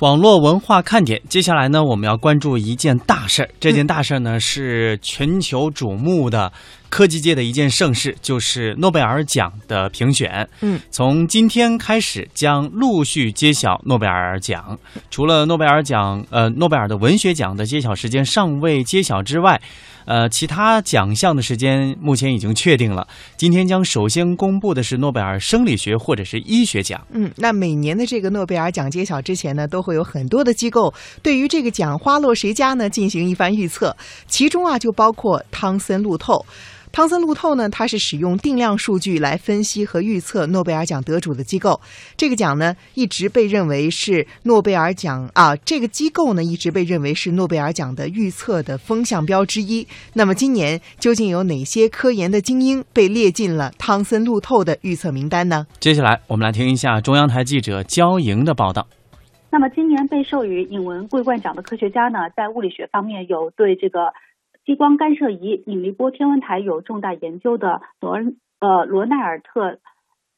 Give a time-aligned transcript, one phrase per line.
[0.00, 3.50] 网络文化看点，接下来呢，我们要关注一件大事儿。
[3.60, 6.50] 这件大事儿呢，是全球瞩目的
[6.90, 10.46] 科技界的一件盛事，就是诺贝尔奖的评选。
[10.60, 14.78] 嗯，从今天开始将陆续揭晓诺贝尔奖。
[15.10, 19.60] 除了诺贝尔奖，呃，诺贝尔的文学奖的揭晓时间尚未揭晓之外，
[20.04, 23.06] 呃，其他奖项的时间目前已经确定了。
[23.36, 27.00] 今天将首先公布的是诺贝尔生理学或者是医学奖。
[27.12, 33.96] 嗯，那每年的这个诺贝尔奖揭晓之前呢，都会有很多的机构对于这个奖花落谁家呢进行一番预测，
[34.26, 36.44] 其中啊就包括汤森路透。
[36.92, 41.80] 汤森路透呢，它是使用定量数据来分析和预测诺贝尔奖得主的机构。
[42.16, 49.86] 这个奖呢，一直被认为是诺贝尔奖啊，这个机构呢，一直被认为是诺贝尔奖的预测的风向标之一。
[50.14, 55.66] 那么今年究竟有哪些科研的精英被列进了汤森路透的预测名单呢？
[55.78, 58.86] 接下来我们来听一下中央台记者焦莹的报道。
[59.52, 64.00] 那么今年被授予引文桂冠奖的科学家呢，在物理学方面有对这个。
[64.64, 69.78] 激光干涉仪引力波天文台有重大研究的罗恩呃罗奈尔特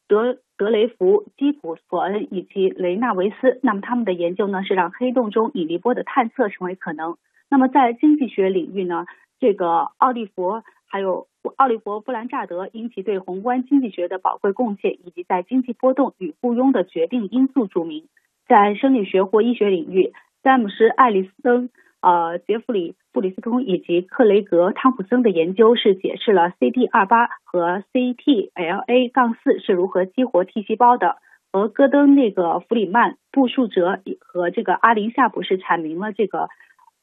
[0.09, 7.17] 德德雷福基普索恩以及雷纳维斯，那么他们的研究呢是让黑洞中引力波的探测成为可能。
[7.51, 9.07] 那么在经济学领域呢，
[9.41, 11.27] 这个奥利弗还有
[11.57, 18.07] 奥利弗布兰扎德因其对宏观经济学的宝贵贡献，以及在经济波动与雇佣的决定因素著名。
[18.47, 21.71] 在生理学或医学领域，詹姆斯爱丽森。
[22.03, 31.19] 呃，杰弗里布里斯通以及克雷格汤普森的研究是解释了 CT 二八和 CTLA 杠四是如何激活 T 细胞的，
[31.53, 36.49] 而戈登那个弗里曼布树哲和这个阿林夏普是阐明了这个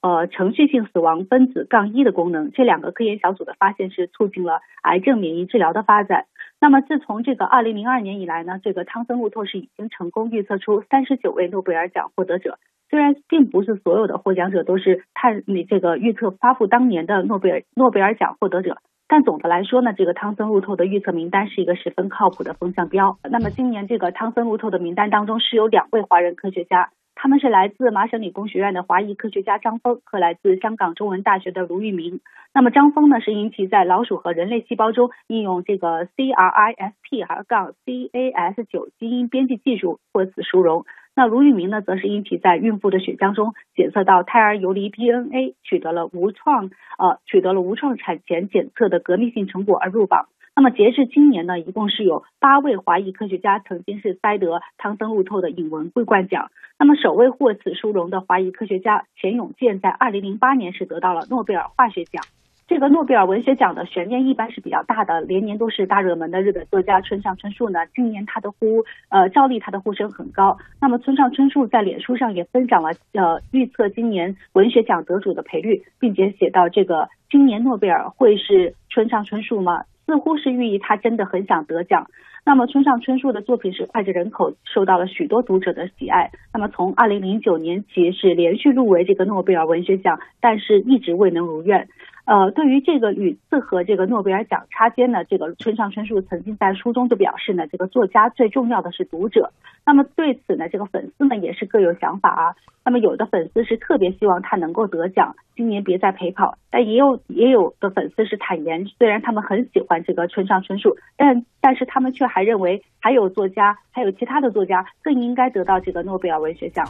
[0.01, 2.51] 呃程序性死亡分子杠一的功能。
[2.51, 6.25] 这两个科研小组的发现是促进了癌症免疫治疗的发展。
[6.59, 12.59] 那么自从这个二零零二年以来呢，这个汤森路透是已经成功预测出三十九位诺贝尔奖获得者。
[12.89, 23.17] 虽然并不是所有的获奖者都是探你这个预测发布当年的诺贝尔诺贝尔奖获得者，但总的来说呢，这个汤森路透的预测名单是一个十分靠谱的风向标。
[23.29, 32.21] 那么今年这个汤森路透的名单当中是有两位华人科学家，他们是来自麻省理工学院的华裔科学家张峰和来自香港中文大学的卢玉明。
[32.53, 40.85] 那么张峰呢是因其在老鼠和人类细胞中应用这个 CRISPR- 杠 Cas 九基因编辑技术获此殊荣。
[41.19, 50.29] 那卢玉明呢，则是因其在孕妇的血浆中检测到胎儿游离 DNA，取得了无创呃取得了无创产前检测的革命性成果而入榜。
[50.55, 56.51] 那么截至今年呢，一共是有八位华裔科学家曾经是摘得汤森路透的引文桂冠奖。
[56.77, 62.23] 那么首位获此殊荣的华裔科学家钱永健，在二零零八年是得到了诺贝尔化学奖。
[62.69, 70.55] 这个诺贝尔文学奖的悬念一般是比较大的，连年都是大热门的日本作家村上春树呢，今年他的呼呃照例他的呼声很高。
[70.79, 79.85] 那么村上春树在脸书上也分享了呃预测今年文学奖得主的赔率，并且写到这个今年诺贝尔会是村上春树吗？
[80.05, 82.05] 似乎是寓意他真的很想得奖。
[82.45, 86.31] 那么村上春树的作品是脍炙人口，受到了许多读者的喜爱。
[86.53, 91.87] 那么从二零零九年起是连续入围这个诺贝尔文学奖，但是一直未能如愿。
[92.29, 99.51] 呃，对于这个屡次和这个诺贝尔奖插肩呢，这个村上春树曾经在书中就表示呢，这个作家最重要的是读者。
[99.83, 102.53] 那么对此呢，这个粉丝们也是各有想法啊。
[102.85, 106.55] 那么有的粉丝是特别希望他能够得奖，今年别再陪跑。
[106.69, 116.85] 但也有也有的粉丝是坦言，虽然他们很喜欢这个村上春树，但但是他们却还认为还有作家，还有其他的作家更应该得到这个诺贝尔文学奖。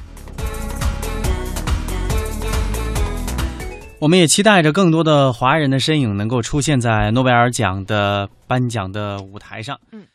[3.99, 9.77] 我们也期待着更多的华人的身影能够出现在诺贝尔奖的颁奖的舞台上。
[9.91, 10.05] 嗯。